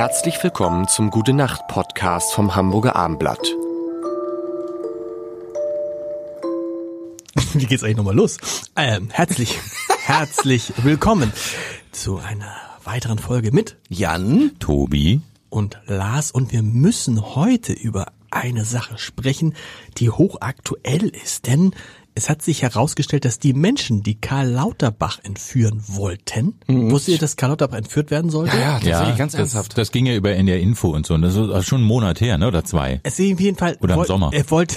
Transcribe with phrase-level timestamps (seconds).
[0.00, 3.54] Herzlich willkommen zum Gute Nacht Podcast vom Hamburger Armblatt.
[7.52, 8.38] Wie geht's eigentlich nochmal los?
[8.76, 9.58] Ähm, herzlich,
[10.06, 11.30] herzlich willkommen
[11.92, 15.20] zu einer weiteren Folge mit Jan, Tobi.
[15.50, 19.54] und Lars und wir müssen heute über eine Sache sprechen,
[19.98, 21.74] die hochaktuell ist, denn
[22.20, 27.36] es hat sich herausgestellt, dass die Menschen, die Karl Lauterbach entführen wollten, wusstet ihr, dass
[27.36, 28.58] Karl Lauterbach entführt werden sollte?
[28.58, 29.78] ja, tatsächlich ganz das, ernsthaft.
[29.78, 31.14] das ging ja über NDR Info und so.
[31.14, 32.46] Und das ist schon einen Monat her, ne?
[32.46, 33.00] Oder zwei.
[33.04, 33.78] Es ist auf jeden Fall.
[33.80, 34.30] Oder im woll- Sommer.
[34.34, 34.76] Er wollte,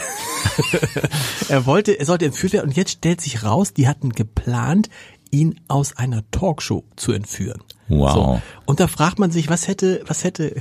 [1.49, 4.90] er wollte, er sollte entführt werden und jetzt stellt sich raus, die hatten geplant,
[5.30, 7.62] ihn aus einer Talkshow zu entführen.
[7.90, 8.13] Wow.
[8.13, 8.41] So.
[8.66, 10.55] Und da fragt man sich, was hätte, was hätte,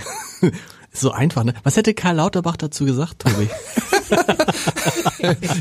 [0.93, 1.55] so einfach, ne?
[1.63, 3.49] Was hätte Karl Lauterbach dazu gesagt, Tobi?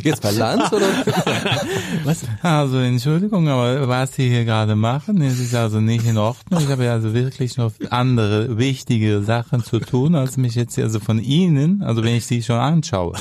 [0.03, 0.85] Jetzt bei Lanz oder?
[2.03, 2.19] Was?
[2.41, 6.61] Also Entschuldigung, aber was Sie hier gerade machen, ist also nicht in Ordnung.
[6.63, 10.99] Ich habe ja also wirklich noch andere wichtige Sachen zu tun, als mich jetzt also
[10.99, 13.13] von Ihnen, also wenn ich Sie schon anschaue.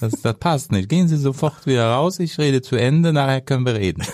[0.00, 0.88] Das, das passt nicht.
[0.88, 4.02] Gehen Sie sofort wieder raus, ich rede zu Ende, nachher können wir reden.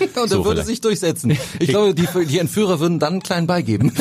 [0.00, 0.66] Und er So würde vielleicht.
[0.68, 1.36] sich durchsetzen.
[1.58, 3.92] Ich glaube, die, die Entführer würden dann einen kleinen beigeben.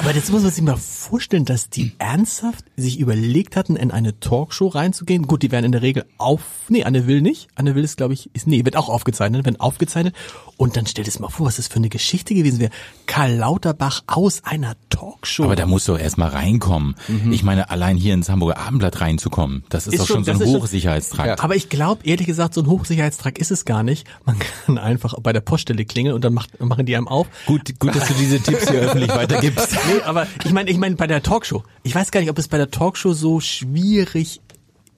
[0.00, 4.18] Aber jetzt muss man sich mal vorstellen, dass die ernsthaft sich überlegt hatten, in eine
[4.18, 5.26] Talkshow reinzugehen.
[5.26, 7.48] Gut, die werden in der Regel auf, nee, Anne Will nicht.
[7.54, 10.14] Anne Will ist, glaube ich, ist, nee, wird auch aufgezeichnet, werden aufgezeichnet.
[10.56, 12.70] Und dann stell dir das mal vor, was das für eine Geschichte gewesen wäre.
[13.04, 15.44] Karl Lauterbach aus einer Talkshow.
[15.44, 16.94] Aber da muss doch erst mal reinkommen.
[17.30, 20.40] Ich meine, allein hier ins Hamburger Abendblatt reinzukommen, das ist, Ist doch schon- so ein
[20.40, 21.44] Hochsicherheitstrakt.
[21.44, 24.06] Aber ich glaube, ehrlich gesagt, so ein Hochsicherheitstrag ist es gar nicht.
[24.24, 27.26] Man kann einfach bei der Poststelle klingeln und dann macht, machen die einem auf.
[27.44, 29.68] Gut, gut, dass du diese Tipps hier öffentlich weitergibst.
[29.90, 31.64] Nee, aber ich meine, ich meine bei der Talkshow.
[31.82, 34.40] Ich weiß gar nicht, ob es bei der Talkshow so schwierig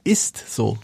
[0.05, 0.79] ist, so.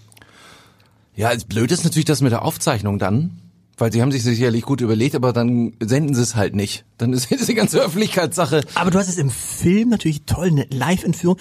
[1.14, 3.40] Ja, es blöd ist natürlich das mit der Aufzeichnung dann.
[3.80, 6.84] Weil sie haben sich sicherlich gut überlegt, aber dann senden sie es halt nicht.
[6.96, 8.62] Dann ist die ganze Öffentlichkeitssache.
[8.74, 11.38] Aber du hast es im Film natürlich toll, eine Live-Entführung.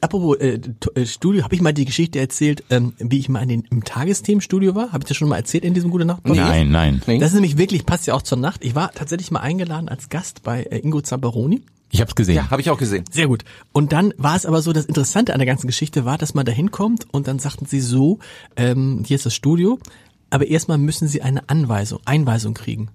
[0.00, 0.60] Apropos äh,
[0.94, 3.82] äh, Studio, habe ich mal die Geschichte erzählt, ähm, wie ich mal in den, im
[3.82, 4.92] Tagesthemenstudio war?
[4.92, 6.22] Habe ich das schon mal erzählt in diesem Gute Nacht?
[6.22, 6.48] Podcast?
[6.48, 7.02] Nein, nein.
[7.18, 8.64] Das ist nämlich wirklich, passt ja auch zur Nacht.
[8.64, 11.62] Ich war tatsächlich mal eingeladen als Gast bei äh, Ingo Zamperoni.
[11.92, 12.36] Ich hab's gesehen.
[12.36, 13.04] Ja, habe ich auch gesehen.
[13.10, 13.44] Sehr gut.
[13.72, 16.46] Und dann war es aber so, das Interessante an der ganzen Geschichte war, dass man
[16.46, 18.18] da hinkommt und dann sagten sie so,
[18.56, 19.78] ähm, hier ist das Studio,
[20.30, 22.88] aber erstmal müssen sie eine Anweisung, Einweisung kriegen.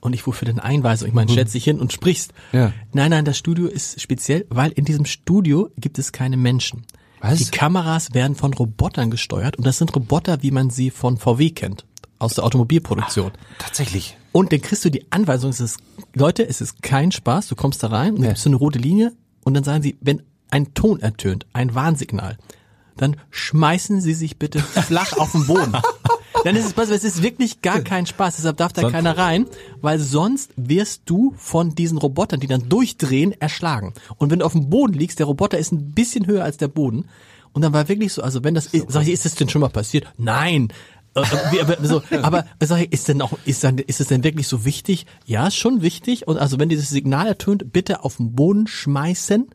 [0.00, 1.08] Und ich, wofür denn Einweisung?
[1.08, 2.32] Ich meine, stellst dich hin und sprichst.
[2.52, 2.72] Ja.
[2.92, 6.86] Nein, nein, das Studio ist speziell, weil in diesem Studio gibt es keine Menschen.
[7.20, 7.38] Was?
[7.38, 11.50] Die Kameras werden von Robotern gesteuert und das sind Roboter, wie man sie von VW
[11.50, 11.86] kennt,
[12.20, 13.32] aus der Automobilproduktion.
[13.58, 14.16] Tatsächlich.
[14.36, 15.78] Und dann kriegst du die Anweisung, es ist,
[16.12, 18.80] Leute, es ist kein Spaß, du kommst da rein und dann gibst du eine rote
[18.80, 19.12] Linie
[19.44, 22.36] und dann sagen sie, wenn ein Ton ertönt, ein Warnsignal,
[22.96, 24.58] dann schmeißen sie sich bitte
[24.88, 25.72] flach auf den Boden.
[26.42, 29.16] Dann ist es, auf, es ist wirklich gar kein Spaß, deshalb darf da Sonst- keiner
[29.16, 29.46] rein,
[29.80, 33.94] weil sonst wirst du von diesen Robotern, die dann durchdrehen, erschlagen.
[34.16, 36.66] Und wenn du auf dem Boden liegst, der Roboter ist ein bisschen höher als der
[36.68, 37.04] Boden.
[37.52, 39.68] Und dann war wirklich so, also wenn das, sag ich, ist das denn schon mal
[39.68, 40.12] passiert?
[40.18, 40.72] Nein.
[41.14, 41.20] Äh,
[41.56, 44.48] äh, aber, so, aber sag ich, ist denn auch, ist dann, ist es denn wirklich
[44.48, 45.06] so wichtig?
[45.26, 46.26] Ja, ist schon wichtig.
[46.26, 49.48] Und also wenn dieses Signal ertönt, bitte auf den Boden schmeißen.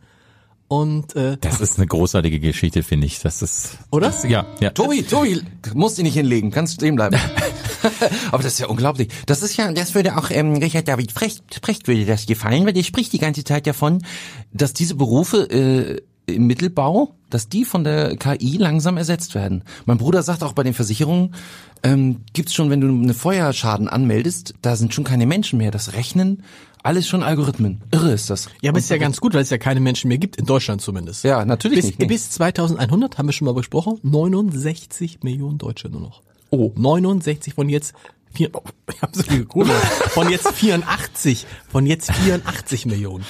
[0.68, 3.20] Und äh, Das ist eine großartige Geschichte, finde ich.
[3.20, 4.08] Das ist, Oder?
[4.08, 4.70] Das, ja, ja.
[4.70, 5.42] Tobi, Tobi,
[5.74, 7.18] musst dich nicht hinlegen, kannst stehen bleiben.
[8.32, 9.10] Aber das ist ja unglaublich.
[9.26, 12.74] Das ist ja, das würde auch ähm, Richard David Precht, Precht würde das gefallen, weil
[12.74, 14.04] der spricht die ganze Zeit davon,
[14.54, 19.64] dass diese Berufe äh, im Mittelbau, dass die von der KI langsam ersetzt werden.
[19.86, 21.36] Mein Bruder sagt auch bei den Versicherungen,
[21.84, 25.72] ähm, gibt's schon, wenn du einen Feuerschaden anmeldest, da sind schon keine Menschen mehr.
[25.72, 26.44] Das Rechnen,
[26.84, 27.82] alles schon Algorithmen.
[27.92, 28.50] Irre ist das.
[28.62, 30.82] ja, aber ist ja ganz gut, weil es ja keine Menschen mehr gibt, in Deutschland
[30.82, 31.24] zumindest.
[31.24, 32.00] Ja, natürlich bis, nicht.
[32.00, 32.06] nee.
[32.06, 36.22] bis 2100 haben wir schon mal besprochen, 69 Millionen Deutsche nur noch.
[36.52, 37.94] Oh, 69 von jetzt
[38.34, 38.62] vier, oh,
[38.94, 39.76] ich hab so viel gegoogelt.
[40.10, 43.26] Von jetzt 84, von jetzt 84 Millionen.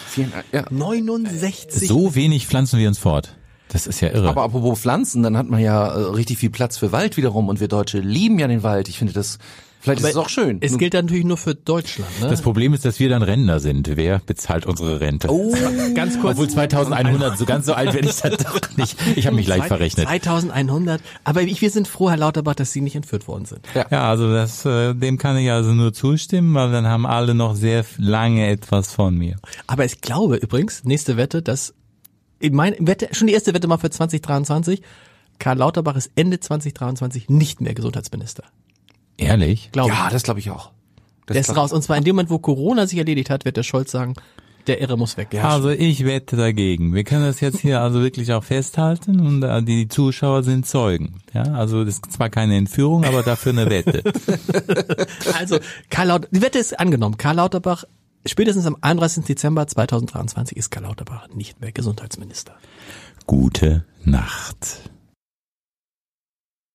[0.52, 0.66] ja.
[0.70, 1.88] 69.
[1.88, 3.36] So wenig pflanzen wir uns fort.
[3.70, 4.30] Das ist ja irre.
[4.30, 7.60] Aber apropos Pflanzen, dann hat man ja äh, richtig viel Platz für Wald wiederum und
[7.60, 8.90] wir Deutsche lieben ja den Wald.
[8.90, 9.38] Ich finde das,
[9.80, 10.58] vielleicht ist es auch schön.
[10.62, 12.28] Es gilt dann natürlich nur für Deutschland, ne?
[12.28, 13.90] das Problem ist, dass wir dann Rentner sind.
[13.96, 15.30] Wer bezahlt unsere Rente?
[15.30, 15.54] oh,
[15.96, 16.34] ganz kurz.
[16.34, 18.98] Obwohl 2100, so ganz so alt werde ich dann doch nicht.
[19.16, 20.08] Ich habe mich leicht verrechnet.
[20.08, 21.02] 2100.
[21.24, 23.62] Aber ich, wir sind froh, Herr Lauterbach, dass Sie nicht entführt worden sind.
[23.74, 27.56] Ja, also das, äh, dem kann ich also nur zustimmen, weil dann haben alle noch
[27.56, 29.38] sehr lange etwas von mir.
[29.68, 31.74] Aber ich glaube übrigens, nächste Wette, dass,
[32.40, 34.82] ich meine, Wette, schon die erste Wette mal für 2023,
[35.40, 38.44] Karl Lauterbach ist Ende 2023 nicht mehr Gesundheitsminister.
[39.30, 39.70] Ehrlich?
[39.72, 40.14] Glaube ja, ich.
[40.14, 40.72] das glaube ich auch.
[41.26, 41.72] Das Der ist raus.
[41.72, 44.16] Und zwar in dem Moment, wo Corona sich erledigt hat, wird der Scholz sagen,
[44.68, 45.34] der Irre muss weg.
[45.42, 46.94] Also ich wette dagegen.
[46.94, 51.22] Wir können das jetzt hier also wirklich auch festhalten und äh, die Zuschauer sind Zeugen.
[51.34, 54.04] Ja, also das ist zwar keine Entführung, aber dafür eine Wette.
[55.40, 55.60] Also,
[55.90, 57.18] Karl Lauter, die Wette ist angenommen.
[57.18, 57.86] Karl Lauterbach
[58.26, 59.26] Spätestens am 31.
[59.26, 62.54] Dezember 2023 ist Karl Lauterbach nicht mehr Gesundheitsminister.
[63.26, 64.90] Gute Nacht.